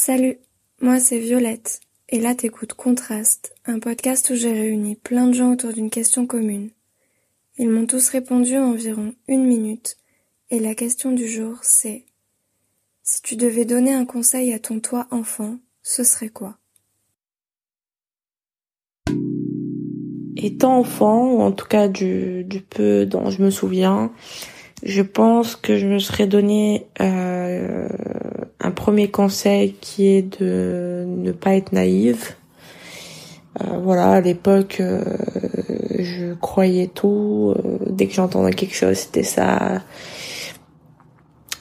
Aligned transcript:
Salut, 0.00 0.38
moi 0.80 1.00
c'est 1.00 1.18
Violette, 1.18 1.80
et 2.08 2.20
là 2.20 2.36
t'écoutes 2.36 2.74
Contraste, 2.74 3.52
un 3.66 3.80
podcast 3.80 4.30
où 4.30 4.36
j'ai 4.36 4.52
réuni 4.52 4.94
plein 4.94 5.26
de 5.26 5.32
gens 5.32 5.50
autour 5.50 5.72
d'une 5.72 5.90
question 5.90 6.24
commune. 6.24 6.70
Ils 7.58 7.68
m'ont 7.68 7.84
tous 7.84 8.08
répondu 8.10 8.56
en 8.56 8.70
environ 8.70 9.12
une 9.26 9.44
minute, 9.44 9.96
et 10.50 10.60
la 10.60 10.76
question 10.76 11.10
du 11.10 11.26
jour 11.26 11.56
c'est 11.62 12.04
Si 13.02 13.22
tu 13.22 13.34
devais 13.34 13.64
donner 13.64 13.92
un 13.92 14.04
conseil 14.04 14.52
à 14.52 14.60
ton 14.60 14.78
toi 14.78 15.08
enfant, 15.10 15.56
ce 15.82 16.04
serait 16.04 16.28
quoi? 16.28 16.58
Étant 20.36 20.78
enfant, 20.78 21.32
ou 21.32 21.40
en 21.40 21.50
tout 21.50 21.66
cas 21.66 21.88
du, 21.88 22.46
peu 22.70 23.04
dont 23.04 23.30
je 23.30 23.42
me 23.42 23.50
souviens, 23.50 24.12
je 24.84 25.02
pense 25.02 25.56
que 25.56 25.76
je 25.76 25.88
me 25.88 25.98
serais 25.98 26.28
donné 26.28 26.86
euh, 27.00 27.88
un 28.68 28.70
premier 28.70 29.10
conseil 29.10 29.72
qui 29.80 30.06
est 30.08 30.40
de 30.40 31.06
ne 31.06 31.32
pas 31.32 31.54
être 31.54 31.72
naïve. 31.72 32.34
Euh, 33.60 33.78
voilà, 33.82 34.10
à 34.12 34.20
l'époque, 34.20 34.76
euh, 34.80 35.02
je 35.98 36.34
croyais 36.34 36.86
tout. 36.86 37.54
Euh, 37.56 37.78
dès 37.88 38.06
que 38.06 38.12
j'entendais 38.12 38.52
quelque 38.52 38.74
chose, 38.74 38.98
c'était 38.98 39.22
ça. 39.22 39.82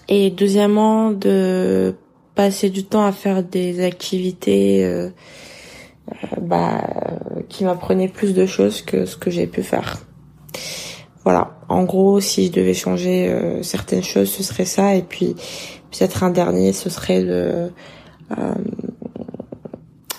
Et 0.10 0.32
deuxièmement, 0.32 1.12
de 1.12 1.96
passer 2.36 2.70
du 2.70 2.84
temps 2.84 3.06
à 3.06 3.14
faire 3.14 3.42
des 3.42 3.84
activités 3.84 5.10
bah, 6.42 6.84
qui 7.50 7.64
m'apprenaient 7.64 8.08
plus 8.08 8.34
de 8.34 8.46
choses 8.46 8.82
que 8.82 9.06
ce 9.06 9.18
que 9.18 9.32
j'ai 9.32 9.48
pu 9.48 9.64
faire. 9.64 9.98
Voilà, 11.24 11.58
en 11.68 11.84
gros, 11.84 12.20
si 12.22 12.46
je 12.48 12.52
devais 12.52 12.76
changer 12.76 13.60
certaines 13.64 14.04
choses, 14.04 14.30
ce 14.30 14.44
serait 14.44 14.66
ça. 14.66 14.96
Et 14.96 15.02
puis, 15.02 15.36
peut-être 15.92 16.24
un 16.24 16.30
dernier, 16.30 16.74
ce 16.74 16.90
serait 16.90 17.22
le 17.22 17.72
euh, 18.38 18.54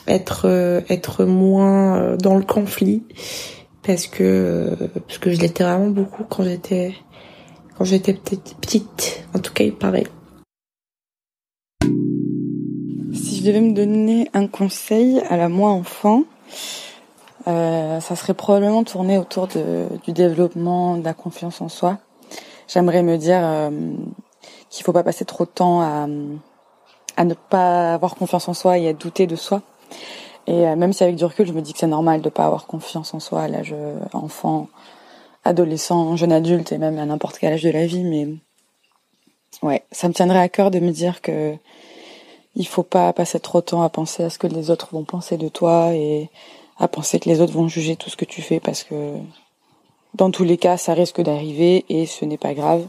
être 0.06 0.46
être 0.88 1.24
moins 1.24 2.16
dans 2.16 2.36
le 2.36 2.44
conflit 2.44 3.02
parce 3.86 4.06
que 4.06 4.74
parce 5.06 5.18
que 5.18 5.30
je 5.30 5.40
l'étais 5.40 5.64
vraiment 5.64 5.88
beaucoup 5.88 6.24
quand 6.24 6.42
j'étais 6.42 6.94
quand 7.78 7.84
j'étais 7.84 8.12
petite. 8.12 9.24
En 9.34 9.38
tout 9.38 9.52
cas, 9.52 9.62
il 9.62 9.72
paraît. 9.74 10.06
Si 13.14 13.38
je 13.38 13.46
devais 13.46 13.60
me 13.60 13.72
donner 13.72 14.28
un 14.34 14.48
conseil 14.48 15.20
à 15.28 15.36
la 15.36 15.48
moi 15.48 15.70
enfant, 15.70 16.24
euh, 17.46 18.00
ça 18.00 18.16
serait 18.16 18.34
probablement 18.34 18.82
tourné 18.82 19.16
autour 19.16 19.46
de, 19.46 19.86
du 20.04 20.12
développement 20.12 20.96
de 20.96 21.04
la 21.04 21.14
confiance 21.14 21.60
en 21.60 21.68
soi. 21.68 21.98
J'aimerais 22.66 23.02
me 23.02 23.16
dire 23.16 23.40
euh, 23.42 23.70
qu'il 24.70 24.84
faut 24.84 24.92
pas 24.92 25.02
passer 25.02 25.24
trop 25.24 25.44
de 25.44 25.50
temps 25.50 25.80
à, 25.80 26.06
à 27.16 27.24
ne 27.24 27.34
pas 27.34 27.94
avoir 27.94 28.14
confiance 28.14 28.48
en 28.48 28.54
soi 28.54 28.78
et 28.78 28.88
à 28.88 28.92
douter 28.92 29.26
de 29.26 29.36
soi. 29.36 29.62
Et 30.46 30.66
euh, 30.66 30.76
même 30.76 30.92
si 30.92 31.02
avec 31.02 31.16
du 31.16 31.24
recul, 31.24 31.46
je 31.46 31.52
me 31.52 31.60
dis 31.60 31.72
que 31.72 31.78
c'est 31.78 31.86
normal 31.86 32.22
de 32.22 32.28
pas 32.30 32.46
avoir 32.46 32.66
confiance 32.66 33.12
en 33.12 33.20
soi 33.20 33.42
à 33.42 33.48
l'âge 33.48 33.74
euh, 33.76 33.98
enfant, 34.14 34.68
adolescent, 35.44 36.16
jeune 36.16 36.32
adulte 36.32 36.72
et 36.72 36.78
même 36.78 36.98
à 36.98 37.04
n'importe 37.04 37.38
quel 37.38 37.52
âge 37.52 37.62
de 37.62 37.70
la 37.70 37.86
vie, 37.86 38.04
mais 38.04 38.28
ouais, 39.62 39.82
ça 39.92 40.08
me 40.08 40.14
tiendrait 40.14 40.38
à 40.38 40.48
cœur 40.48 40.70
de 40.70 40.78
me 40.78 40.90
dire 40.90 41.20
que 41.20 41.54
il 42.56 42.66
faut 42.66 42.82
pas 42.82 43.12
passer 43.12 43.38
trop 43.40 43.60
de 43.60 43.66
temps 43.66 43.82
à 43.82 43.88
penser 43.88 44.24
à 44.24 44.30
ce 44.30 44.38
que 44.38 44.46
les 44.46 44.70
autres 44.70 44.88
vont 44.92 45.04
penser 45.04 45.36
de 45.36 45.48
toi 45.48 45.92
et 45.92 46.30
à 46.78 46.88
penser 46.88 47.20
que 47.20 47.28
les 47.28 47.40
autres 47.40 47.52
vont 47.52 47.68
juger 47.68 47.96
tout 47.96 48.10
ce 48.10 48.16
que 48.16 48.24
tu 48.24 48.42
fais 48.42 48.58
parce 48.58 48.84
que 48.84 49.14
dans 50.14 50.30
tous 50.30 50.44
les 50.44 50.56
cas, 50.56 50.76
ça 50.76 50.94
risque 50.94 51.20
d'arriver 51.20 51.84
et 51.88 52.06
ce 52.06 52.24
n'est 52.24 52.38
pas 52.38 52.54
grave. 52.54 52.88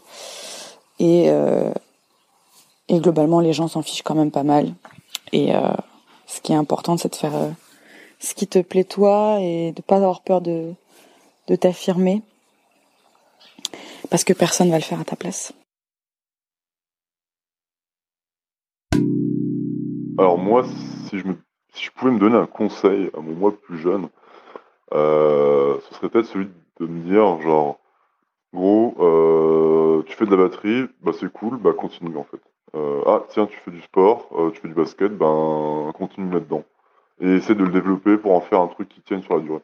Et, 1.00 1.30
euh, 1.30 1.72
et 2.90 3.00
globalement, 3.00 3.40
les 3.40 3.54
gens 3.54 3.68
s'en 3.68 3.82
fichent 3.82 4.04
quand 4.04 4.16
même 4.16 4.32
pas 4.32 4.44
mal. 4.44 4.74
Et 5.32 5.56
euh, 5.56 5.72
ce 6.28 6.42
qui 6.42 6.52
est 6.52 6.56
important, 6.56 6.98
c'est 6.98 7.10
de 7.10 7.16
faire 7.16 7.36
euh, 7.36 7.50
ce 8.20 8.34
qui 8.34 8.48
te 8.48 8.60
plaît 8.60 8.84
toi 8.84 9.38
et 9.40 9.72
de 9.72 9.82
pas 9.82 9.96
avoir 9.96 10.22
peur 10.22 10.42
de, 10.42 10.74
t'affirmer. 11.60 12.22
Parce 14.10 14.24
que 14.24 14.34
personne 14.34 14.70
va 14.70 14.78
le 14.78 14.84
faire 14.84 15.00
à 15.00 15.06
ta 15.06 15.16
place. 15.16 15.54
Alors 20.18 20.38
moi, 20.38 20.66
si 21.08 21.18
je, 21.18 21.90
pouvais 21.96 22.12
me 22.12 22.20
donner 22.20 22.36
un 22.36 22.46
conseil 22.46 23.10
à 23.18 23.22
mon 23.22 23.34
moi 23.34 23.54
plus 23.58 23.78
jeune, 23.78 24.10
ce 24.92 25.80
serait 25.92 26.10
peut-être 26.10 26.28
celui 26.28 26.50
de 26.80 26.86
me 26.86 27.10
dire 27.10 27.42
genre, 27.42 27.79
gros, 28.54 28.96
euh, 29.00 30.04
tu 30.04 30.16
fais 30.16 30.26
de 30.26 30.32
la 30.32 30.38
batterie, 30.38 30.86
bah 31.02 31.12
c'est 31.14 31.32
cool, 31.32 31.58
bah 31.58 31.74
continue 31.74 32.18
en 32.18 32.24
fait. 32.24 32.42
Euh, 32.76 33.02
ah 33.06 33.24
tiens, 33.30 33.48
tu 33.48 33.58
fais 33.60 33.72
du 33.72 33.82
sport, 33.82 34.30
euh, 34.38 34.52
tu 34.52 34.62
fais 34.62 34.68
du 34.68 34.74
basket, 34.74 35.18
ben 35.18 35.92
continue 35.96 36.32
là-dedans. 36.32 36.64
Et 37.22 37.36
essaie 37.36 37.56
de 37.56 37.64
le 37.64 37.72
développer 37.72 38.18
pour 38.18 38.34
en 38.34 38.42
faire 38.42 38.62
un 38.62 38.68
truc 38.68 38.90
qui 38.90 39.02
tienne 39.02 39.22
sur 39.24 39.36
la 39.36 39.42
durée. 39.42 39.62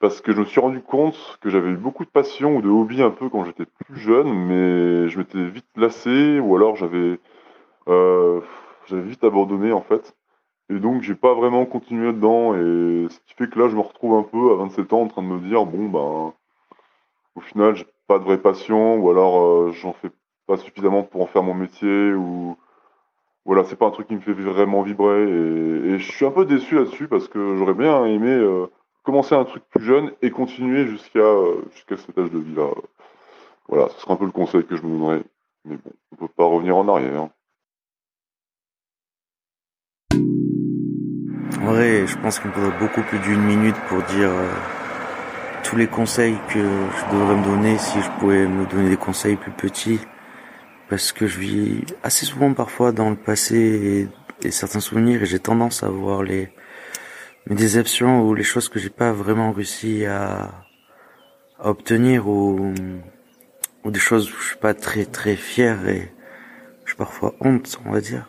Parce 0.00 0.20
que 0.20 0.32
je 0.32 0.40
me 0.40 0.44
suis 0.44 0.60
rendu 0.60 0.82
compte 0.82 1.38
que 1.40 1.48
j'avais 1.50 1.70
eu 1.70 1.76
beaucoup 1.76 2.04
de 2.04 2.10
passion 2.10 2.56
ou 2.56 2.62
de 2.62 2.68
hobby 2.68 3.02
un 3.02 3.10
peu 3.10 3.28
quand 3.28 3.44
j'étais 3.44 3.66
plus 3.66 3.96
jeune, 3.98 4.32
mais 4.32 5.08
je 5.08 5.18
m'étais 5.18 5.44
vite 5.44 5.66
lassé 5.76 6.40
ou 6.40 6.56
alors 6.56 6.76
j'avais 6.76 7.18
euh, 7.88 8.40
j'avais 8.86 9.02
vite 9.02 9.24
abandonné 9.24 9.72
en 9.72 9.82
fait. 9.82 10.14
Et 10.70 10.78
donc 10.78 11.02
j'ai 11.02 11.14
pas 11.14 11.34
vraiment 11.34 11.66
continué 11.66 12.12
dedans 12.12 12.54
et 12.54 13.06
ce 13.10 13.18
qui 13.20 13.34
fait 13.34 13.48
que 13.50 13.58
là 13.58 13.68
je 13.68 13.76
me 13.76 13.80
retrouve 13.80 14.14
un 14.14 14.22
peu 14.22 14.52
à 14.52 14.56
27 14.56 14.92
ans 14.92 15.02
en 15.02 15.08
train 15.08 15.22
de 15.22 15.28
me 15.28 15.40
dire 15.40 15.66
bon 15.66 15.88
ben 15.88 16.34
au 17.34 17.40
final 17.40 17.76
j'ai 17.76 17.86
pas 18.06 18.18
de 18.18 18.24
vraie 18.24 18.40
passion 18.40 18.96
ou 18.96 19.10
alors 19.10 19.40
euh, 19.40 19.72
j'en 19.72 19.92
fais 19.94 20.10
pas 20.46 20.56
suffisamment 20.56 21.02
pour 21.02 21.22
en 21.22 21.26
faire 21.26 21.42
mon 21.42 21.54
métier 21.54 22.12
ou 22.12 22.56
voilà 23.44 23.64
c'est 23.64 23.76
pas 23.76 23.86
un 23.86 23.90
truc 23.90 24.08
qui 24.08 24.14
me 24.14 24.20
fait 24.20 24.32
vraiment 24.32 24.82
vibrer 24.82 25.22
et, 25.22 25.98
je 25.98 26.12
suis 26.12 26.26
un 26.26 26.30
peu 26.30 26.44
déçu 26.44 26.74
là-dessus 26.76 27.08
parce 27.08 27.28
que 27.28 27.56
j'aurais 27.56 27.74
bien 27.74 28.04
aimé 28.06 28.30
euh, 28.30 28.66
commencer 29.02 29.34
un 29.34 29.44
truc 29.44 29.62
plus 29.70 29.84
jeune 29.84 30.12
et 30.22 30.30
continuer 30.30 30.86
jusqu'à 30.86 31.20
euh, 31.20 31.62
cet 31.72 32.18
âge 32.18 32.30
de 32.30 32.38
vie 32.38 32.54
là 32.54 32.70
voilà 33.68 33.88
ce 33.90 34.00
serait 34.00 34.12
un 34.12 34.16
peu 34.16 34.26
le 34.26 34.32
conseil 34.32 34.64
que 34.64 34.76
je 34.76 34.82
me 34.82 34.98
donnerais 34.98 35.22
mais 35.64 35.76
bon 35.76 35.92
on 36.12 36.16
peut 36.16 36.32
pas 36.36 36.44
revenir 36.44 36.76
en 36.76 36.88
arrière 36.88 37.20
hein. 37.20 37.30
En 41.60 41.68
vrai, 41.68 42.06
je 42.06 42.18
pense 42.18 42.40
qu'il 42.40 42.50
me 42.50 42.54
faudrait 42.54 42.78
beaucoup 42.78 43.00
plus 43.00 43.18
d'une 43.20 43.40
minute 43.40 43.76
pour 43.88 44.02
dire 44.02 44.28
tous 45.64 45.76
les 45.76 45.86
conseils 45.86 46.36
que 46.50 46.60
je 46.60 47.16
devrais 47.16 47.36
me 47.36 47.44
donner 47.44 47.78
si 47.78 48.00
je 48.00 48.10
pouvais 48.20 48.46
me 48.46 48.66
donner 48.66 48.90
des 48.90 48.96
conseils 48.96 49.36
plus 49.36 49.50
petits. 49.50 49.98
Parce 50.90 51.10
que 51.10 51.26
je 51.26 51.40
vis 51.40 51.80
assez 52.02 52.26
souvent 52.26 52.52
parfois 52.52 52.92
dans 52.92 53.08
le 53.10 53.16
passé 53.16 54.08
et, 54.42 54.50
certains 54.50 54.80
souvenirs 54.80 55.22
et 55.22 55.26
j'ai 55.26 55.38
tendance 55.38 55.82
à 55.82 55.88
voir 55.88 56.22
les 56.22 56.52
mes 57.46 57.56
déceptions 57.56 58.22
ou 58.22 58.34
les 58.34 58.42
choses 58.42 58.68
que 58.68 58.78
j'ai 58.78 58.90
pas 58.90 59.12
vraiment 59.12 59.52
réussi 59.52 60.04
à, 60.04 60.52
à 61.58 61.70
obtenir 61.70 62.28
ou, 62.28 62.74
ou 63.84 63.90
des 63.90 64.00
choses 64.00 64.30
où 64.30 64.36
je 64.38 64.48
suis 64.48 64.56
pas 64.56 64.74
très 64.74 65.06
très 65.06 65.36
fier 65.36 65.88
et 65.88 66.12
j'ai 66.86 66.94
parfois 66.94 67.34
honte, 67.40 67.78
on 67.86 67.92
va 67.92 68.00
dire. 68.00 68.28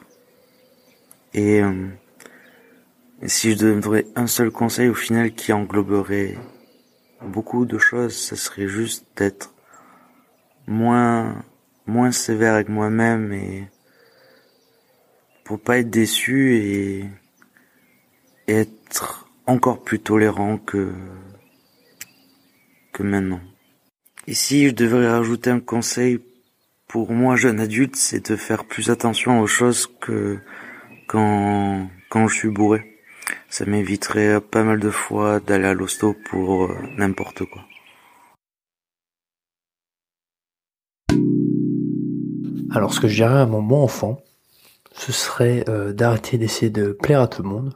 Et, 1.34 1.62
euh, 1.62 1.88
et 3.22 3.28
si 3.28 3.52
je 3.52 3.58
devais 3.58 3.76
me 3.76 3.82
donner 3.82 4.06
un 4.16 4.28
seul 4.28 4.52
conseil 4.52 4.88
au 4.88 4.94
final 4.94 5.34
qui 5.34 5.52
engloberait 5.52 6.36
beaucoup 7.26 7.66
de 7.66 7.78
choses, 7.78 8.16
ça 8.16 8.36
serait 8.36 8.68
juste 8.68 9.06
d'être 9.18 9.54
moins 10.68 11.44
moins 11.86 12.12
sévère 12.12 12.56
avec 12.56 12.70
moi-même 12.70 13.32
et 13.34 13.68
pour 15.44 15.60
pas 15.60 15.78
être 15.78 15.90
déçu 15.90 16.56
et, 16.56 17.06
être 18.48 19.28
encore 19.48 19.84
plus 19.84 20.00
tolérant 20.00 20.58
que 20.58 20.94
que 22.94 23.02
maintenant. 23.04 23.42
Si 24.28 24.68
je 24.68 24.74
devrais 24.74 25.10
rajouter 25.10 25.50
un 25.50 25.60
conseil 25.60 26.20
pour 26.88 27.12
moi 27.12 27.36
jeune 27.36 27.60
adulte, 27.60 27.96
c'est 27.96 28.30
de 28.30 28.36
faire 28.36 28.66
plus 28.66 28.92
attention 28.92 29.40
aux 29.40 29.48
choses 29.48 29.88
que 30.00 30.40
quand 31.08 31.90
quand 32.10 32.28
je 32.28 32.36
suis 32.36 32.50
bourré. 32.50 32.95
Ça 33.50 33.66
m'éviterait 33.66 34.42
pas 34.42 34.64
mal 34.64 34.80
de 34.80 34.90
fois 34.90 35.40
d'aller 35.40 35.68
à 35.68 35.74
l'hosto 35.74 36.16
pour 36.30 36.66
euh, 36.66 36.78
n'importe 36.98 37.46
quoi. 37.46 37.62
Alors 42.76 42.94
ce 42.94 43.00
que 43.00 43.08
je 43.08 43.16
dirais 43.16 43.40
à 43.40 43.46
mon 43.46 43.62
bon 43.62 43.82
enfant, 43.82 44.22
ce 44.92 45.14
serait 45.14 45.64
euh, 45.70 45.94
d'arrêter 45.94 46.38
d'essayer 46.38 46.70
de 46.70 46.92
plaire 46.92 47.22
à 47.22 47.28
tout 47.30 47.42
le 47.42 47.48
monde 47.48 47.74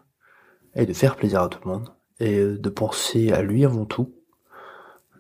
et 0.76 0.86
de 0.86 0.92
faire 0.92 1.16
plaisir 1.16 1.42
à 1.42 1.48
tout 1.48 1.60
le 1.64 1.72
monde 1.72 1.94
et 2.20 2.38
euh, 2.40 2.58
de 2.58 2.70
penser 2.70 3.32
à 3.32 3.42
lui 3.42 3.64
avant 3.64 3.86
tout, 3.86 4.14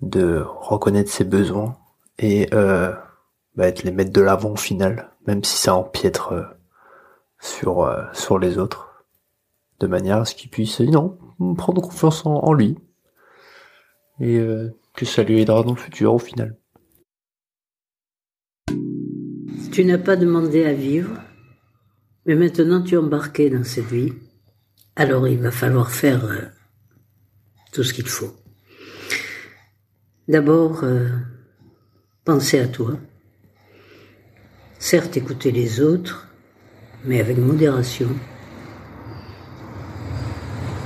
de 0.01 0.43
reconnaître 0.45 1.09
ses 1.09 1.23
besoins 1.23 1.77
et 2.17 2.49
euh, 2.53 2.93
bah, 3.55 3.71
de 3.71 3.81
les 3.83 3.91
mettre 3.91 4.11
de 4.11 4.19
l'avant 4.19 4.51
au 4.51 4.57
final, 4.57 5.11
même 5.27 5.45
si 5.45 5.57
ça 5.57 5.75
empiètre 5.75 6.33
sur 7.39 7.89
sur 8.11 8.37
les 8.37 8.57
autres, 8.57 8.88
de 9.79 9.87
manière 9.87 10.17
à 10.17 10.25
ce 10.25 10.35
qu'il 10.35 10.49
puisse 10.49 10.79
non 10.81 11.17
prendre 11.55 11.81
confiance 11.81 12.25
en, 12.25 12.53
lui 12.53 12.77
et 14.19 14.37
euh, 14.37 14.69
que 14.95 15.05
ça 15.05 15.23
lui 15.23 15.41
aidera 15.41 15.63
dans 15.63 15.73
le 15.73 15.79
futur 15.79 16.13
au 16.13 16.19
final. 16.19 16.57
Tu 19.71 19.85
n'as 19.85 19.97
pas 19.97 20.15
demandé 20.15 20.65
à 20.65 20.73
vivre, 20.73 21.21
Mais 22.25 22.35
maintenant 22.35 22.81
tu 22.81 22.95
es 22.95 22.97
embarqué 22.97 23.49
dans 23.49 23.63
cette 23.63 23.85
vie, 23.85 24.13
alors 24.95 25.27
il 25.27 25.39
va 25.39 25.51
falloir 25.51 25.89
faire 25.91 26.25
euh, 26.25 26.41
tout 27.71 27.83
ce 27.83 27.93
qu'il 27.93 28.07
faut. 28.07 28.35
D'abord, 30.27 30.83
euh, 30.83 31.07
penser 32.25 32.59
à 32.59 32.67
toi. 32.67 32.97
Certes, 34.77 35.17
écouter 35.17 35.51
les 35.51 35.81
autres, 35.81 36.27
mais 37.05 37.19
avec 37.19 37.37
modération. 37.37 38.09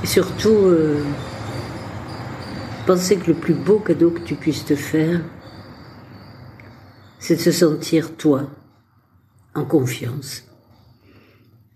Et 0.03 0.07
surtout, 0.07 0.49
euh, 0.49 1.01
penser 2.85 3.15
que 3.17 3.31
le 3.31 3.37
plus 3.37 3.53
beau 3.53 3.79
cadeau 3.79 4.11
que 4.11 4.21
tu 4.21 4.35
puisses 4.35 4.65
te 4.65 4.75
faire, 4.75 5.21
c'est 7.19 7.37
de 7.37 7.41
se 7.41 7.51
sentir 7.51 8.17
toi, 8.17 8.49
en 9.55 9.65
confiance 9.65 10.43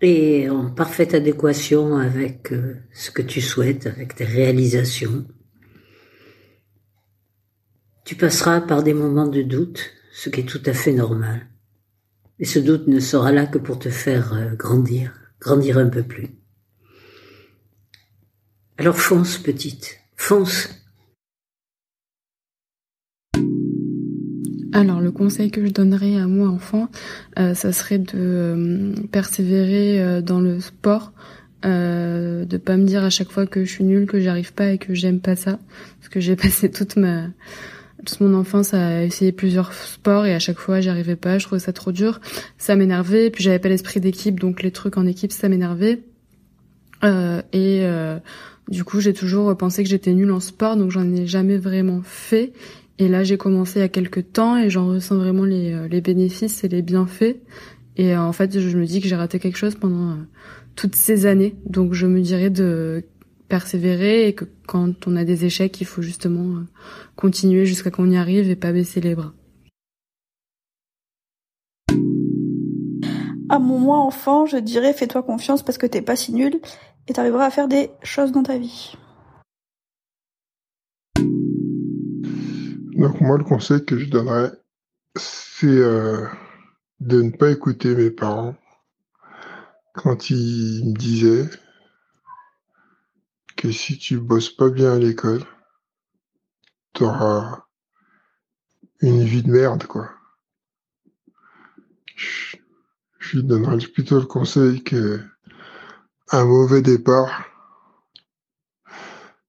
et 0.00 0.48
en 0.48 0.70
parfaite 0.70 1.14
adéquation 1.14 1.96
avec 1.96 2.52
euh, 2.52 2.76
ce 2.92 3.10
que 3.10 3.22
tu 3.22 3.40
souhaites, 3.40 3.86
avec 3.86 4.14
tes 4.14 4.24
réalisations. 4.24 5.26
Tu 8.04 8.14
passeras 8.14 8.60
par 8.60 8.82
des 8.82 8.94
moments 8.94 9.26
de 9.26 9.42
doute, 9.42 9.90
ce 10.12 10.28
qui 10.28 10.40
est 10.40 10.48
tout 10.48 10.62
à 10.66 10.72
fait 10.72 10.92
normal. 10.92 11.48
Et 12.38 12.44
ce 12.44 12.58
doute 12.58 12.86
ne 12.86 13.00
sera 13.00 13.32
là 13.32 13.46
que 13.46 13.58
pour 13.58 13.78
te 13.78 13.88
faire 13.90 14.32
euh, 14.34 14.54
grandir, 14.54 15.12
grandir 15.40 15.78
un 15.78 15.88
peu 15.88 16.02
plus. 16.02 16.37
Alors 18.80 18.96
fonce, 18.96 19.38
petite, 19.38 19.98
fonce. 20.14 20.68
Alors 24.72 25.00
le 25.00 25.10
conseil 25.10 25.50
que 25.50 25.66
je 25.66 25.72
donnerais 25.72 26.14
à 26.14 26.28
moi 26.28 26.46
enfant, 26.46 26.88
euh, 27.40 27.54
ça 27.54 27.72
serait 27.72 27.98
de 27.98 28.12
euh, 28.14 28.92
persévérer 29.10 30.00
euh, 30.00 30.20
dans 30.20 30.40
le 30.40 30.60
sport, 30.60 31.12
euh, 31.64 32.44
de 32.44 32.56
pas 32.56 32.76
me 32.76 32.84
dire 32.84 33.02
à 33.02 33.10
chaque 33.10 33.32
fois 33.32 33.46
que 33.46 33.64
je 33.64 33.68
suis 33.72 33.82
nulle, 33.82 34.06
que 34.06 34.20
j'arrive 34.20 34.52
pas 34.52 34.70
et 34.70 34.78
que 34.78 34.94
j'aime 34.94 35.18
pas 35.18 35.34
ça, 35.34 35.58
parce 35.98 36.08
que 36.08 36.20
j'ai 36.20 36.36
passé 36.40 36.70
toute 36.70 36.94
ma 36.94 37.26
toute 38.06 38.20
mon 38.20 38.32
enfance 38.32 38.74
à 38.74 39.02
essayer 39.02 39.32
plusieurs 39.32 39.72
sports 39.72 40.24
et 40.24 40.34
à 40.34 40.38
chaque 40.38 40.60
fois 40.60 40.80
j'y 40.80 40.88
arrivais 40.88 41.16
pas, 41.16 41.38
je 41.38 41.46
trouvais 41.46 41.58
ça 41.58 41.72
trop 41.72 41.90
dur, 41.90 42.20
ça 42.58 42.76
m'énervait, 42.76 43.30
puis 43.30 43.42
j'avais 43.42 43.58
pas 43.58 43.68
l'esprit 43.68 43.98
d'équipe, 43.98 44.38
donc 44.38 44.62
les 44.62 44.70
trucs 44.70 44.96
en 44.96 45.04
équipe 45.04 45.32
ça 45.32 45.48
m'énervait. 45.48 45.98
et 47.02 47.84
du 48.68 48.84
coup, 48.84 49.00
j'ai 49.00 49.14
toujours 49.14 49.56
pensé 49.56 49.82
que 49.82 49.88
j'étais 49.88 50.12
nulle 50.12 50.30
en 50.30 50.40
sport, 50.40 50.76
donc 50.76 50.90
j'en 50.90 51.10
ai 51.12 51.26
jamais 51.26 51.56
vraiment 51.56 52.02
fait. 52.02 52.52
Et 52.98 53.08
là, 53.08 53.22
j'ai 53.24 53.38
commencé 53.38 53.78
il 53.78 53.82
y 53.82 53.84
a 53.84 53.88
quelques 53.88 54.32
temps 54.32 54.56
et 54.56 54.70
j'en 54.70 54.88
ressens 54.88 55.16
vraiment 55.16 55.44
les, 55.44 55.72
euh, 55.72 56.00
bénéfices 56.00 56.64
et 56.64 56.68
les 56.68 56.82
bienfaits. 56.82 57.36
Et 57.96 58.14
euh, 58.14 58.20
en 58.20 58.32
fait, 58.32 58.58
je 58.58 58.76
me 58.76 58.84
dis 58.84 59.00
que 59.00 59.08
j'ai 59.08 59.16
raté 59.16 59.38
quelque 59.38 59.56
chose 59.56 59.76
pendant 59.76 60.10
euh, 60.10 60.14
toutes 60.74 60.96
ces 60.96 61.26
années. 61.26 61.54
Donc, 61.64 61.94
je 61.94 62.06
me 62.06 62.20
dirais 62.20 62.50
de 62.50 63.04
persévérer 63.48 64.28
et 64.28 64.34
que 64.34 64.44
quand 64.66 65.06
on 65.06 65.16
a 65.16 65.24
des 65.24 65.44
échecs, 65.44 65.80
il 65.80 65.86
faut 65.86 66.02
justement 66.02 66.62
continuer 67.16 67.64
jusqu'à 67.64 67.90
qu'on 67.90 68.10
y 68.10 68.16
arrive 68.16 68.50
et 68.50 68.56
pas 68.56 68.72
baisser 68.72 69.00
les 69.00 69.14
bras. 69.14 69.32
À 73.50 73.58
mon 73.58 73.78
moi 73.78 73.98
enfant, 73.98 74.44
je 74.44 74.58
dirais 74.58 74.92
fais-toi 74.92 75.22
confiance 75.22 75.62
parce 75.62 75.78
que 75.78 75.86
t'es 75.86 76.02
pas 76.02 76.16
si 76.16 76.34
nul 76.34 76.60
et 77.06 77.14
t'arriveras 77.14 77.46
à 77.46 77.50
faire 77.50 77.66
des 77.66 77.90
choses 78.02 78.30
dans 78.30 78.42
ta 78.42 78.58
vie. 78.58 78.94
Donc 82.98 83.20
moi, 83.20 83.38
le 83.38 83.44
conseil 83.44 83.84
que 83.84 83.96
je 83.98 84.10
donnerais, 84.10 84.52
c'est 85.16 85.66
euh, 85.66 86.26
de 87.00 87.22
ne 87.22 87.30
pas 87.30 87.50
écouter 87.50 87.94
mes 87.94 88.10
parents 88.10 88.54
quand 89.94 90.28
ils 90.28 90.84
me 90.84 90.94
disaient 90.94 91.48
que 93.56 93.72
si 93.72 93.98
tu 93.98 94.18
bosses 94.18 94.50
pas 94.50 94.68
bien 94.68 94.92
à 94.92 94.98
l'école, 94.98 95.42
tu 96.92 97.04
auras 97.04 97.64
une 99.00 99.22
vie 99.22 99.42
de 99.42 99.50
merde, 99.50 99.84
quoi. 99.86 100.10
Je 103.30 103.40
donnerais 103.40 103.78
plutôt 103.78 104.18
le 104.18 104.26
conseil 104.26 104.82
que 104.82 105.20
un 106.30 106.44
mauvais 106.44 106.82
départ, 106.82 107.44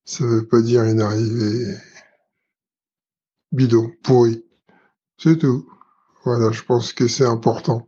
ça 0.03 0.25
veut 0.25 0.45
pas 0.45 0.61
dire 0.61 0.83
une 0.83 1.01
arrivée 1.01 1.77
bidon, 3.51 3.91
pourri. 4.03 4.45
C'est 5.17 5.37
tout. 5.37 5.69
Voilà, 6.23 6.51
je 6.51 6.61
pense 6.63 6.93
que 6.93 7.07
c'est 7.07 7.25
important. 7.25 7.87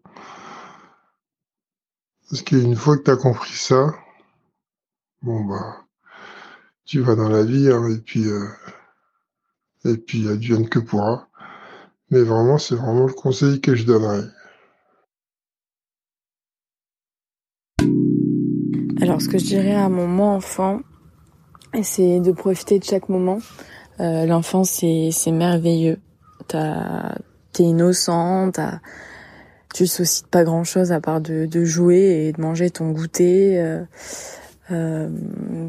Parce 2.29 2.41
qu'une 2.43 2.75
fois 2.75 2.97
que 2.97 3.03
tu 3.03 3.11
as 3.11 3.17
compris 3.17 3.51
ça, 3.51 3.93
bon 5.21 5.43
bah, 5.43 5.85
tu 6.85 7.01
vas 7.01 7.15
dans 7.15 7.29
la 7.29 7.43
vie, 7.43 7.69
hein, 7.69 7.89
et 7.89 7.99
puis, 7.99 8.27
euh, 8.27 8.47
et 9.83 9.97
puis 9.97 10.29
advienne 10.29 10.69
que 10.69 10.79
pourra. 10.79 11.27
Mais 12.09 12.21
vraiment, 12.21 12.57
c'est 12.57 12.75
vraiment 12.75 13.07
le 13.07 13.13
conseil 13.13 13.59
que 13.59 13.75
je 13.75 13.85
donnerais. 13.85 14.29
Alors, 19.01 19.21
ce 19.21 19.27
que 19.27 19.37
je 19.37 19.45
dirais 19.45 19.75
à 19.75 19.89
mon 19.89 20.07
moi 20.07 20.29
enfant, 20.29 20.79
c'est 21.81 22.19
de 22.19 22.31
profiter 22.31 22.79
de 22.79 22.83
chaque 22.83 23.09
moment. 23.09 23.39
Euh, 23.99 24.25
L'enfance, 24.25 24.69
c'est 25.11 25.31
merveilleux. 25.31 25.99
T'es 26.47 27.63
innocent, 27.63 28.51
tu 29.73 29.83
te 29.85 29.89
soucies 29.89 30.23
de 30.23 30.27
pas 30.27 30.43
grand 30.43 30.63
chose 30.63 30.91
à 30.91 30.99
part 30.99 31.21
de, 31.21 31.65
jouer 31.65 32.27
et 32.27 32.31
de 32.31 32.41
manger 32.41 32.69
ton 32.69 32.91
goûter. 32.91 33.59
Euh, 33.59 33.83
euh, 34.71 35.09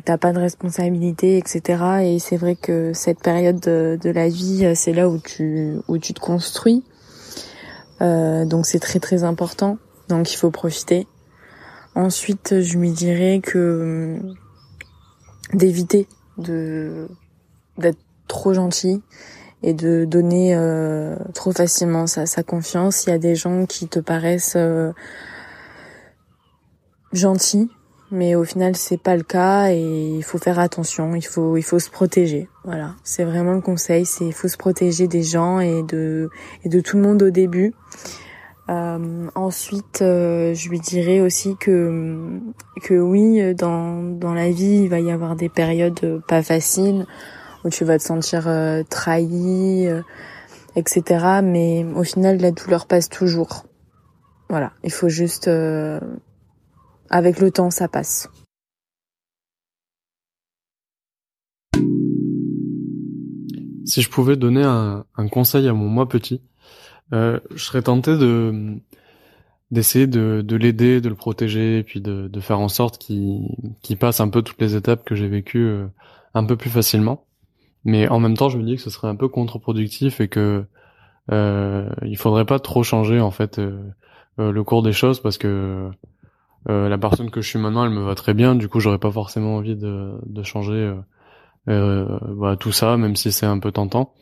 t'as 0.04 0.18
pas 0.18 0.32
de 0.32 0.38
responsabilité, 0.38 1.38
etc. 1.38 1.82
Et 2.02 2.18
c'est 2.18 2.36
vrai 2.36 2.56
que 2.56 2.92
cette 2.92 3.20
période 3.20 3.60
de, 3.60 3.98
de 4.00 4.10
la 4.10 4.28
vie, 4.28 4.72
c'est 4.74 4.92
là 4.92 5.08
où 5.08 5.18
tu 5.18 5.76
où 5.88 5.98
tu 5.98 6.14
te 6.14 6.20
construis. 6.20 6.84
Euh, 8.00 8.44
donc 8.44 8.66
c'est 8.66 8.80
très 8.80 9.00
très 9.00 9.24
important. 9.24 9.78
Donc 10.08 10.32
il 10.32 10.36
faut 10.36 10.50
profiter. 10.50 11.06
Ensuite, 11.94 12.60
je 12.60 12.78
lui 12.78 12.90
dirais 12.90 13.40
que 13.42 14.18
d'éviter 15.52 16.08
d'être 16.38 17.98
trop 18.28 18.54
gentil 18.54 19.02
et 19.62 19.74
de 19.74 20.04
donner 20.04 20.56
euh, 20.56 21.16
trop 21.34 21.52
facilement 21.52 22.06
sa, 22.06 22.26
sa, 22.26 22.42
confiance. 22.42 23.04
Il 23.04 23.10
y 23.10 23.12
a 23.12 23.18
des 23.18 23.34
gens 23.34 23.66
qui 23.66 23.88
te 23.88 24.00
paraissent 24.00 24.56
euh, 24.56 24.92
gentils, 27.12 27.70
mais 28.10 28.34
au 28.34 28.44
final 28.44 28.74
c'est 28.74 29.00
pas 29.00 29.16
le 29.16 29.22
cas 29.22 29.70
et 29.70 30.16
il 30.16 30.22
faut 30.22 30.38
faire 30.38 30.58
attention. 30.58 31.14
Il 31.14 31.24
faut 31.24 31.56
il 31.56 31.62
faut 31.62 31.78
se 31.78 31.90
protéger. 31.90 32.48
Voilà, 32.64 32.94
c'est 33.04 33.24
vraiment 33.24 33.52
le 33.52 33.60
conseil. 33.60 34.04
C'est 34.04 34.26
il 34.26 34.32
faut 34.32 34.48
se 34.48 34.56
protéger 34.56 35.06
des 35.06 35.22
gens 35.22 35.60
et 35.60 35.82
de 35.82 36.30
et 36.64 36.68
de 36.68 36.80
tout 36.80 36.96
le 36.96 37.02
monde 37.02 37.22
au 37.22 37.30
début. 37.30 37.72
Euh, 38.70 39.28
ensuite, 39.34 40.02
euh, 40.02 40.54
je 40.54 40.68
lui 40.68 40.80
dirais 40.80 41.20
aussi 41.20 41.56
que 41.56 42.38
que 42.82 42.94
oui, 42.94 43.54
dans 43.54 44.02
dans 44.02 44.34
la 44.34 44.50
vie, 44.50 44.82
il 44.84 44.88
va 44.88 45.00
y 45.00 45.10
avoir 45.10 45.36
des 45.36 45.48
périodes 45.48 46.22
pas 46.28 46.42
faciles 46.42 47.06
où 47.64 47.70
tu 47.70 47.84
vas 47.84 47.98
te 47.98 48.02
sentir 48.02 48.48
euh, 48.48 48.82
trahi, 48.88 49.86
euh, 49.86 50.02
etc. 50.76 51.40
Mais 51.42 51.84
au 51.94 52.04
final, 52.04 52.38
la 52.38 52.50
douleur 52.50 52.86
passe 52.86 53.08
toujours. 53.08 53.64
Voilà, 54.48 54.72
il 54.84 54.92
faut 54.92 55.08
juste, 55.08 55.48
euh, 55.48 56.00
avec 57.08 57.40
le 57.40 57.50
temps, 57.50 57.70
ça 57.70 57.88
passe. 57.88 58.28
Si 63.84 64.00
je 64.00 64.10
pouvais 64.10 64.36
donner 64.36 64.62
un, 64.62 65.04
un 65.16 65.28
conseil 65.28 65.68
à 65.68 65.72
mon 65.72 65.88
moi 65.88 66.08
petit, 66.08 66.40
euh, 67.12 67.40
je 67.54 67.64
serais 67.64 67.82
tenté 67.82 68.16
de 68.16 68.78
d'essayer 69.70 70.06
de, 70.06 70.42
de 70.46 70.56
l'aider, 70.56 71.00
de 71.00 71.08
le 71.08 71.14
protéger, 71.14 71.78
et 71.78 71.82
puis 71.82 72.02
de, 72.02 72.28
de 72.28 72.40
faire 72.40 72.60
en 72.60 72.68
sorte 72.68 72.98
qu'il 72.98 73.96
passe 73.98 74.20
un 74.20 74.28
peu 74.28 74.42
toutes 74.42 74.60
les 74.60 74.76
étapes 74.76 75.02
que 75.02 75.14
j'ai 75.14 75.28
vécues 75.28 75.64
euh, 75.64 75.86
un 76.34 76.44
peu 76.44 76.56
plus 76.56 76.68
facilement. 76.68 77.24
Mais 77.84 78.08
en 78.08 78.20
même 78.20 78.36
temps, 78.36 78.48
je 78.48 78.58
me 78.58 78.64
dis 78.64 78.76
que 78.76 78.82
ce 78.82 78.90
serait 78.90 79.08
un 79.08 79.16
peu 79.16 79.28
contre-productif 79.28 80.20
et 80.20 80.28
que 80.28 80.66
euh, 81.30 81.88
il 82.02 82.16
faudrait 82.16 82.44
pas 82.44 82.58
trop 82.58 82.82
changer 82.82 83.20
en 83.20 83.30
fait 83.30 83.58
euh, 83.58 83.80
euh, 84.40 84.50
le 84.50 84.64
cours 84.64 84.82
des 84.82 84.92
choses 84.92 85.20
parce 85.20 85.38
que 85.38 85.90
la 86.66 86.96
personne 86.96 87.30
que 87.30 87.40
je 87.40 87.48
suis 87.48 87.58
maintenant, 87.58 87.84
elle 87.84 87.90
me 87.90 88.04
va 88.04 88.14
très 88.14 88.34
bien. 88.34 88.54
Du 88.54 88.68
coup, 88.68 88.78
j'aurais 88.78 88.98
pas 88.98 89.10
forcément 89.10 89.56
envie 89.56 89.74
de, 89.74 90.12
de 90.24 90.42
changer 90.44 90.94
bah, 91.66 92.56
tout 92.58 92.70
ça, 92.70 92.96
même 92.96 93.16
si 93.16 93.32
c'est 93.32 93.46
un 93.46 93.58
peu 93.58 93.72
tentant. 93.72 94.14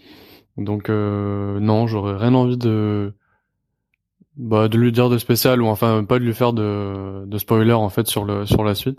Donc 0.56 0.88
non, 0.90 1.86
j'aurais 1.86 2.16
rien 2.16 2.34
envie 2.34 2.58
de 2.58 3.14
bah, 4.36 4.68
de 4.68 4.78
lui 4.78 4.92
dire 4.92 5.08
de 5.10 5.18
spécial 5.18 5.62
ou 5.62 5.66
enfin 5.66 6.04
pas 6.04 6.18
de 6.18 6.24
lui 6.24 6.34
faire 6.34 6.52
de, 6.52 7.24
de 7.26 7.38
spoiler 7.38 7.72
en 7.72 7.88
fait 7.88 8.06
sur 8.06 8.24
le 8.24 8.46
sur 8.46 8.64
la 8.64 8.74
suite. 8.74 8.98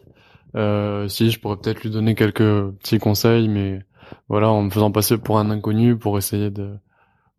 si 0.56 1.32
je 1.32 1.40
pourrais 1.40 1.58
peut-être 1.58 1.84
lui 1.84 1.90
donner 1.90 2.16
quelques 2.16 2.72
petits 2.80 3.00
conseils, 3.00 3.48
mais 3.48 3.80
voilà, 4.30 4.50
en 4.50 4.64
me 4.64 4.70
faisant 4.70 4.92
passer 4.92 5.18
pour 5.18 5.40
un 5.40 5.50
inconnu 5.50 5.98
pour 5.98 6.18
essayer 6.18 6.50
de 6.50 6.78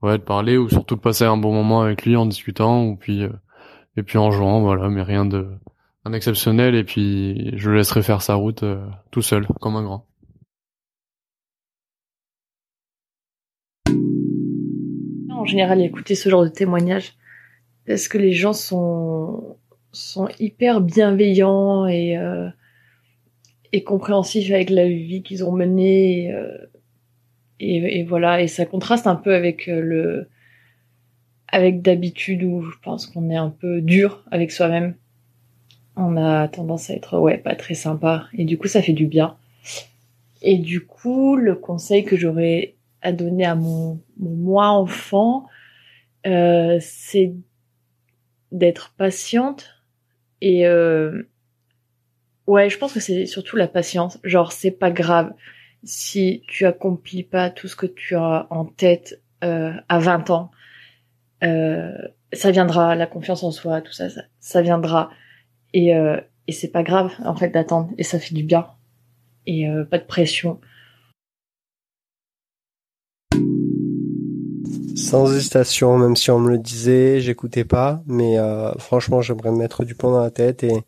ouais 0.03 0.19
de 0.19 0.23
parler 0.23 0.59
ou 0.59 0.69
surtout 0.69 0.97
de 0.97 1.01
passer 1.01 1.25
un 1.25 1.37
bon 1.37 1.53
moment 1.53 1.83
avec 1.83 2.05
lui 2.05 2.17
en 2.17 2.27
discutant 2.27 2.85
ou 2.85 2.97
puis 2.97 3.23
euh, 3.23 3.33
et 3.97 4.03
puis 4.03 4.19
en 4.19 4.31
jouant 4.31 4.61
voilà 4.61 4.89
mais 4.89 5.03
rien 5.03 5.25
de 5.25 5.49
un 6.05 6.13
exceptionnel 6.13 6.75
et 6.75 6.85
puis 6.85 7.57
je 7.57 7.71
laisserai 7.71 8.03
faire 8.03 8.23
sa 8.23 8.35
route 8.35 8.65
tout 9.13 9.23
seul, 9.23 9.47
comme 9.61 9.77
un 9.77 9.85
grand. 9.85 10.07
En 15.43 15.47
général, 15.47 15.81
écouter 15.81 16.15
ce 16.15 16.29
genre 16.29 16.45
de 16.45 16.49
témoignages 16.49 17.15
parce 17.87 18.09
que 18.09 18.19
les 18.19 18.33
gens 18.33 18.53
sont 18.53 19.57
sont 19.91 20.29
hyper 20.39 20.81
bienveillants 20.81 21.87
et 21.87 22.17
euh, 22.17 22.49
et 23.73 23.83
compréhensifs 23.83 24.51
avec 24.53 24.71
la 24.71 24.87
vie 24.87 25.23
qu'ils 25.23 25.45
ont 25.45 25.53
menée 25.53 26.27
et, 26.27 26.33
euh, 26.33 26.59
et, 27.59 28.05
voilà. 28.05 28.41
Et 28.41 28.49
ça 28.49 28.67
contraste 28.67 29.07
un 29.07 29.17
peu 29.17 29.35
avec 29.35 29.69
euh, 29.69 29.81
le 29.81 30.29
avec 31.49 31.83
d'habitude 31.83 32.45
où 32.45 32.63
je 32.63 32.77
pense 32.83 33.07
qu'on 33.07 33.29
est 33.29 33.37
un 33.37 33.51
peu 33.51 33.81
dur 33.81 34.25
avec 34.31 34.53
soi-même. 34.53 34.95
On 35.97 36.17
a 36.17 36.49
tendance 36.49 36.89
à 36.89 36.95
être 36.95 37.19
ouais 37.19 37.39
pas 37.39 37.57
très 37.57 37.75
sympa. 37.75 38.27
Et 38.39 38.45
du 38.45 38.59
coup 38.59 38.69
ça 38.69 38.81
fait 38.81 38.93
du 38.93 39.07
bien. 39.07 39.37
Et 40.41 40.57
du 40.59 40.87
coup 40.87 41.37
le 41.37 41.57
conseil 41.57 42.05
que 42.05 42.17
j'aurais 42.17 42.75
à 43.03 43.13
donner 43.13 43.45
à 43.45 43.55
mon, 43.55 44.01
mon 44.19 44.31
moi 44.31 44.69
enfant 44.69 45.47
euh, 46.27 46.79
c'est 46.81 47.35
d'être 48.53 48.95
patiente 48.97 49.83
et 50.41 50.67
euh, 50.67 51.23
ouais, 52.47 52.69
je 52.71 52.79
pense 52.79 52.93
que 52.93 53.01
c'est 53.01 53.27
surtout 53.27 53.57
la 53.57 53.69
patience. 53.69 54.19
Genre, 54.25 54.53
c'est 54.53 54.71
pas 54.71 54.91
grave 54.91 55.33
si 55.85 56.43
tu 56.47 56.67
accomplis 56.67 57.25
pas 57.25 57.51
tout 57.51 57.69
ce 57.69 57.77
que 57.77 57.87
tu 57.87 58.15
as 58.15 58.47
en 58.51 58.65
tête 58.65 59.21
euh, 59.43 59.73
à 59.89 59.99
20 59.99 60.31
ans. 60.31 60.51
Euh, 61.43 61.93
ça 62.33 62.51
viendra, 62.51 62.95
la 62.95 63.07
confiance 63.07 63.43
en 63.43 63.51
soi, 63.51 63.81
tout 63.83 63.93
ça, 63.93 64.09
ça, 64.09 64.23
ça 64.41 64.63
viendra. 64.63 65.11
Et, 65.73 65.95
euh, 65.95 66.21
et 66.47 66.53
c'est 66.53 66.71
pas 66.71 66.83
grave, 66.83 67.13
en 67.25 67.35
fait, 67.35 67.51
d'attendre. 67.51 67.91
Et 67.99 68.05
ça 68.05 68.19
fait 68.19 68.35
du 68.35 68.45
bien. 68.45 68.69
Et 69.47 69.69
euh, 69.69 69.85
pas 69.85 69.99
de 69.99 70.05
pression. 70.05 70.61
Sans 75.13 75.31
hésitation, 75.31 75.99
même 75.99 76.17
si 76.17 76.31
on 76.31 76.39
me 76.39 76.49
le 76.49 76.57
disait, 76.57 77.21
j'écoutais 77.21 77.65
pas. 77.67 78.03
Mais 78.07 78.39
euh, 78.39 78.73
franchement, 78.79 79.21
j'aimerais 79.21 79.51
me 79.51 79.59
mettre 79.59 79.85
du 79.85 79.95
plomb 79.95 80.13
dans 80.13 80.23
la 80.23 80.31
tête 80.31 80.65
et, 80.65 80.85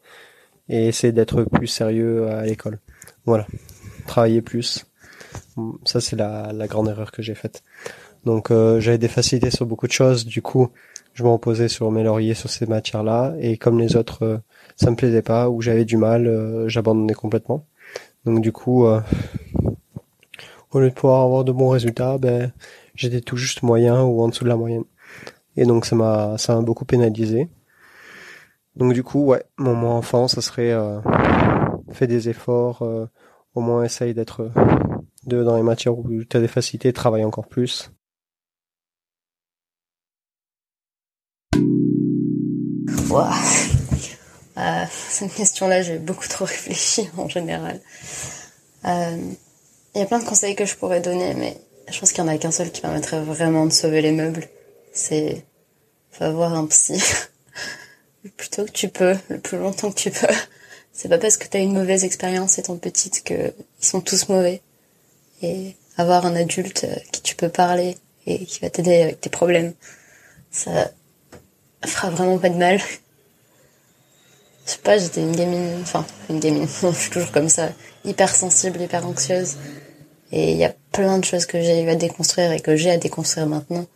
et 0.70 0.88
essayer 0.88 1.12
d'être 1.12 1.44
plus 1.44 1.66
sérieux 1.66 2.26
à 2.28 2.46
l'école. 2.46 2.78
Voilà, 3.26 3.46
travailler 4.06 4.40
plus. 4.40 4.86
Ça, 5.84 6.00
c'est 6.00 6.16
la, 6.16 6.54
la 6.54 6.66
grande 6.66 6.88
erreur 6.88 7.12
que 7.12 7.20
j'ai 7.20 7.34
faite. 7.34 7.64
Donc, 8.24 8.50
euh, 8.50 8.80
j'avais 8.80 8.96
des 8.96 9.08
facilités 9.08 9.50
sur 9.50 9.66
beaucoup 9.66 9.86
de 9.86 9.92
choses. 9.92 10.24
Du 10.24 10.40
coup, 10.40 10.70
je 11.12 11.22
me 11.22 11.28
reposais 11.28 11.68
sur 11.68 11.90
mes 11.90 12.02
lauriers 12.02 12.32
sur 12.32 12.48
ces 12.48 12.64
matières-là. 12.64 13.34
Et 13.40 13.58
comme 13.58 13.78
les 13.78 13.94
autres, 13.94 14.24
euh, 14.24 14.38
ça 14.76 14.90
me 14.90 14.96
plaisait 14.96 15.20
pas 15.20 15.50
ou 15.50 15.60
j'avais 15.60 15.84
du 15.84 15.98
mal, 15.98 16.26
euh, 16.26 16.66
j'abandonnais 16.66 17.12
complètement. 17.12 17.66
Donc, 18.24 18.40
du 18.40 18.52
coup, 18.52 18.86
au 20.74 20.80
lieu 20.80 20.90
de 20.90 20.94
pouvoir 20.94 21.22
avoir 21.22 21.44
de 21.44 21.52
bons 21.52 21.70
résultats, 21.70 22.18
ben 22.18 22.52
j'étais 22.94 23.20
tout 23.20 23.36
juste 23.36 23.62
moyen 23.62 24.02
ou 24.02 24.22
en 24.22 24.28
dessous 24.28 24.44
de 24.44 24.48
la 24.50 24.56
moyenne. 24.56 24.84
Et 25.56 25.64
donc 25.64 25.86
ça 25.86 25.96
m'a 25.96 26.36
ça 26.36 26.54
m'a 26.54 26.62
beaucoup 26.62 26.84
pénalisé. 26.84 27.48
Donc 28.76 28.92
du 28.92 29.02
coup, 29.02 29.24
ouais, 29.24 29.44
mon 29.56 29.86
enfant, 29.86 30.28
ça 30.28 30.42
serait 30.42 30.72
euh, 30.72 31.00
fait 31.92 32.08
des 32.08 32.28
efforts, 32.28 32.82
euh, 32.82 33.06
au 33.54 33.60
moins 33.60 33.84
essaye 33.84 34.14
d'être 34.14 34.50
dans 35.26 35.56
les 35.56 35.62
matières 35.62 35.96
où 35.96 36.24
tu 36.24 36.36
as 36.36 36.40
des 36.40 36.48
facilités, 36.48 36.92
travaille 36.92 37.24
encore 37.24 37.46
plus. 37.46 37.90
Wow. 43.10 43.28
Euh, 44.56 44.84
cette 44.88 45.34
question-là, 45.34 45.82
j'ai 45.82 45.98
beaucoup 45.98 46.26
trop 46.28 46.44
réfléchi 46.44 47.08
en 47.16 47.28
général. 47.28 47.80
Euh, 48.84 49.16
il 49.94 50.00
y 50.00 50.02
a 50.02 50.06
plein 50.06 50.18
de 50.18 50.24
conseils 50.24 50.56
que 50.56 50.64
je 50.64 50.74
pourrais 50.74 51.00
donner, 51.00 51.34
mais 51.34 51.56
je 51.90 51.98
pense 51.98 52.12
qu'il 52.12 52.24
y 52.24 52.26
en 52.26 52.28
a 52.28 52.38
qu'un 52.38 52.50
seul 52.50 52.70
qui 52.70 52.80
permettrait 52.80 53.20
vraiment 53.20 53.66
de 53.66 53.72
sauver 53.72 54.02
les 54.02 54.12
meubles. 54.12 54.48
C'est, 54.92 55.44
faut 56.10 56.24
avoir 56.24 56.54
un 56.54 56.66
psy. 56.66 57.00
le 58.24 58.30
plus 58.30 58.48
tôt 58.48 58.64
que 58.64 58.70
tu 58.70 58.88
peux, 58.88 59.16
le 59.28 59.38
plus 59.38 59.58
longtemps 59.58 59.90
que 59.90 59.98
tu 59.98 60.10
peux. 60.10 60.26
C'est 60.92 61.08
pas 61.08 61.18
parce 61.18 61.36
que 61.36 61.46
t'as 61.46 61.60
une 61.60 61.74
mauvaise 61.74 62.04
expérience 62.04 62.58
étant 62.58 62.76
petite 62.76 63.24
que 63.24 63.52
ils 63.80 63.86
sont 63.86 64.00
tous 64.00 64.28
mauvais. 64.28 64.62
Et 65.42 65.76
avoir 65.96 66.24
un 66.26 66.34
adulte 66.34 66.84
euh, 66.84 66.96
qui 67.12 67.22
tu 67.22 67.36
peux 67.36 67.48
parler 67.48 67.96
et 68.26 68.46
qui 68.46 68.60
va 68.60 68.70
t'aider 68.70 69.02
avec 69.02 69.20
tes 69.20 69.30
problèmes, 69.30 69.74
ça 70.50 70.90
fera 71.84 72.10
vraiment 72.10 72.38
pas 72.38 72.48
de 72.48 72.56
mal. 72.56 72.80
Je 74.66 74.72
sais 74.72 74.78
pas, 74.78 74.96
j'étais 74.96 75.20
une 75.20 75.36
gamine, 75.36 75.80
enfin, 75.82 76.06
une 76.30 76.40
gamine, 76.40 76.66
je 76.82 76.98
suis 76.98 77.10
toujours 77.10 77.32
comme 77.32 77.50
ça, 77.50 77.70
hyper 78.04 78.34
sensible, 78.34 78.80
hyper 78.80 79.06
anxieuse. 79.06 79.56
Et 80.36 80.50
il 80.50 80.58
y 80.58 80.64
a 80.64 80.74
plein 80.90 81.18
de 81.20 81.24
choses 81.24 81.46
que 81.46 81.62
j'ai 81.62 81.80
eu 81.84 81.88
à 81.88 81.94
déconstruire 81.94 82.50
et 82.50 82.58
que 82.58 82.74
j'ai 82.74 82.90
à 82.90 82.96
déconstruire 82.96 83.46
maintenant. 83.46 83.86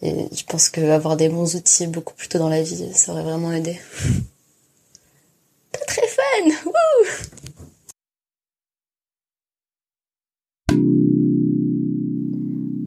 Et 0.00 0.28
je 0.32 0.44
pense 0.44 0.70
qu'avoir 0.70 1.16
des 1.16 1.28
bons 1.28 1.56
outils 1.56 1.88
beaucoup 1.88 2.14
plus 2.14 2.28
tôt 2.28 2.38
dans 2.38 2.48
la 2.48 2.62
vie, 2.62 2.94
ça 2.94 3.10
aurait 3.10 3.24
vraiment 3.24 3.50
aidé. 3.50 3.80
Pas 5.72 5.84
très 5.88 6.06
fun 6.06 6.50
Wouh 6.66 6.72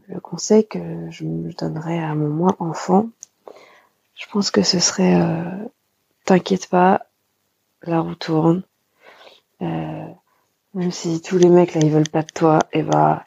Le 0.08 0.20
conseil 0.20 0.66
que 0.66 0.78
je 1.10 1.26
donnerais 1.58 1.98
à 1.98 2.14
mon 2.14 2.30
moi 2.30 2.56
enfant, 2.60 3.10
je 4.14 4.24
pense 4.32 4.50
que 4.50 4.62
ce 4.62 4.78
serait 4.78 5.20
euh, 5.20 5.68
t'inquiète 6.24 6.68
pas, 6.70 7.04
la 7.82 8.00
roue 8.00 8.14
tourne. 8.14 8.62
Euh, 9.60 10.06
même 10.74 10.90
si 10.92 11.20
tous 11.22 11.38
les 11.38 11.48
mecs 11.48 11.74
là 11.74 11.80
ils 11.82 11.90
veulent 11.90 12.08
pas 12.08 12.22
de 12.22 12.32
toi, 12.32 12.58
et 12.72 12.82
bah 12.82 13.24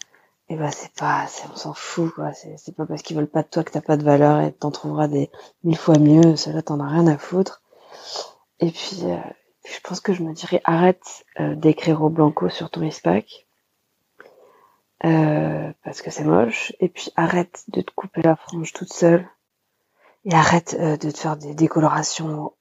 et 0.50 0.56
bah 0.56 0.72
c'est 0.72 0.94
pas 0.94 1.26
on 1.52 1.56
s'en 1.56 1.74
fout 1.74 2.14
quoi, 2.14 2.32
c'est 2.34 2.76
pas 2.76 2.86
parce 2.86 3.02
qu'ils 3.02 3.18
veulent 3.18 3.28
pas 3.28 3.44
de 3.44 3.48
toi 3.48 3.64
que 3.64 3.72
t'as 3.72 3.82
pas 3.82 3.98
de 3.98 4.04
valeur 4.04 4.42
et 4.42 4.52
t'en 4.52 4.72
trouveras 4.72 5.08
des 5.08 5.30
mille 5.64 5.78
fois 5.78 5.98
mieux, 5.98 6.36
cela 6.36 6.62
t'en 6.62 6.80
as 6.80 6.88
rien 6.88 7.08
à 7.08 7.18
foutre. 7.18 7.62
Et 8.60 8.72
puis 8.72 9.00
euh, 9.04 9.18
je 9.66 9.80
pense 9.84 10.00
que 10.00 10.14
je 10.14 10.24
me 10.24 10.34
dirais 10.34 10.62
arrête 10.64 11.26
euh, 11.40 11.56
d'écrire 11.56 12.02
au 12.04 12.10
blanco 12.10 12.50
sur 12.50 12.70
ton 12.70 12.82
ispac. 12.84 13.46
Euh, 15.06 15.72
parce 15.84 16.02
que 16.02 16.10
c'est 16.10 16.24
moche 16.24 16.74
et 16.80 16.90
puis 16.90 17.12
arrête 17.16 17.64
de 17.68 17.82
te 17.82 17.92
couper 17.92 18.24
la 18.24 18.36
frange 18.36 18.74
toute 18.74 18.92
seule 18.92 19.30
et 20.26 20.34
arrête 20.34 20.76
de 20.76 21.12
te 21.12 21.18
faire 21.18 21.38
des 21.38 21.54
décolorations 21.54 22.54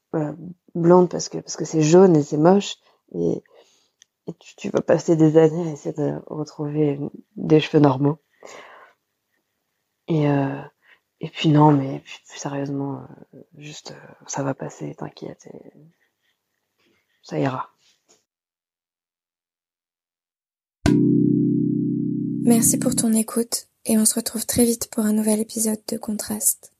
blondes 0.75 1.09
parce 1.09 1.31
que 1.31 1.39
parce 1.39 1.57
que 1.57 1.65
c'est 1.65 1.81
jaune 1.81 2.15
et 2.15 2.23
c'est 2.23 2.37
moche 2.37 2.77
et 3.15 3.43
tu, 4.57 4.71
vas 4.71 4.81
passer 4.81 5.17
des 5.17 5.37
années 5.37 5.69
à 5.69 5.73
essayer 5.73 5.95
de 5.95 6.15
retrouver 6.27 6.99
des 7.37 7.61
cheveux 7.61 7.81
normaux. 7.81 8.19
Et, 10.09 10.29
euh, 10.29 10.63
et 11.21 11.29
puis 11.29 11.49
non, 11.49 11.73
mais 11.73 12.01
plus 12.01 12.21
sérieusement, 12.25 13.07
euh, 13.35 13.41
juste 13.57 13.93
euh, 13.93 14.15
ça 14.27 14.43
va 14.43 14.55
passer, 14.55 14.95
t'inquiète, 14.95 15.49
ça 17.23 17.39
ira. 17.39 17.71
Merci 22.45 22.79
pour 22.79 22.95
ton 22.95 23.13
écoute 23.13 23.67
et 23.87 23.99
on 23.99 24.05
se 24.05 24.15
retrouve 24.15 24.47
très 24.47 24.65
vite 24.65 24.89
pour 24.93 25.05
un 25.05 25.13
nouvel 25.13 25.41
épisode 25.41 25.81
de 25.89 25.97
Contraste. 25.97 26.76